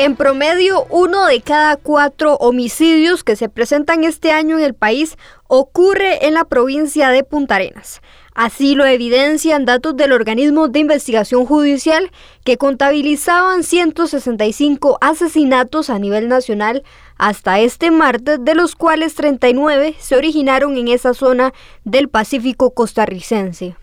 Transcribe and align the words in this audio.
En 0.00 0.14
promedio, 0.14 0.86
uno 0.90 1.26
de 1.26 1.40
cada 1.40 1.74
cuatro 1.74 2.34
homicidios 2.34 3.24
que 3.24 3.34
se 3.34 3.48
presentan 3.48 4.04
este 4.04 4.30
año 4.30 4.56
en 4.56 4.64
el 4.64 4.72
país 4.72 5.16
ocurre 5.48 6.24
en 6.28 6.34
la 6.34 6.44
provincia 6.44 7.08
de 7.08 7.24
Punta 7.24 7.56
Arenas. 7.56 8.00
Así 8.32 8.76
lo 8.76 8.86
evidencian 8.86 9.64
datos 9.64 9.96
del 9.96 10.12
organismo 10.12 10.68
de 10.68 10.78
investigación 10.78 11.46
judicial 11.46 12.12
que 12.44 12.58
contabilizaban 12.58 13.64
165 13.64 14.98
asesinatos 15.00 15.90
a 15.90 15.98
nivel 15.98 16.28
nacional 16.28 16.84
hasta 17.16 17.58
este 17.58 17.90
martes, 17.90 18.38
de 18.40 18.54
los 18.54 18.76
cuales 18.76 19.16
39 19.16 19.96
se 19.98 20.14
originaron 20.14 20.76
en 20.76 20.86
esa 20.86 21.12
zona 21.12 21.52
del 21.82 22.08
Pacífico 22.08 22.70
costarricense. 22.70 23.74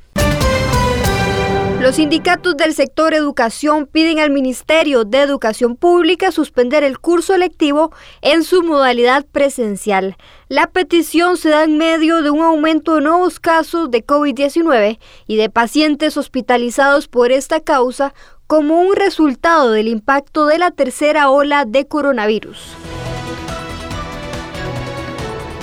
Los 1.79 1.97
sindicatos 1.97 2.55
del 2.57 2.73
sector 2.73 3.13
educación 3.13 3.85
piden 3.85 4.19
al 4.19 4.31
Ministerio 4.31 5.03
de 5.03 5.21
Educación 5.21 5.75
Pública 5.75 6.31
suspender 6.31 6.83
el 6.83 6.99
curso 6.99 7.37
lectivo 7.37 7.91
en 8.21 8.43
su 8.43 8.63
modalidad 8.63 9.25
presencial. 9.25 10.15
La 10.47 10.67
petición 10.67 11.37
se 11.37 11.49
da 11.49 11.63
en 11.63 11.77
medio 11.77 12.21
de 12.21 12.31
un 12.31 12.41
aumento 12.41 12.95
de 12.95 13.01
nuevos 13.01 13.39
casos 13.39 13.91
de 13.91 14.05
COVID-19 14.05 14.99
y 15.27 15.35
de 15.35 15.49
pacientes 15.49 16.17
hospitalizados 16.17 17.07
por 17.07 17.31
esta 17.31 17.59
causa 17.59 18.13
como 18.47 18.81
un 18.81 18.95
resultado 18.95 19.71
del 19.71 19.87
impacto 19.87 20.45
de 20.45 20.59
la 20.59 20.71
tercera 20.71 21.29
ola 21.29 21.65
de 21.65 21.87
coronavirus. 21.87 22.75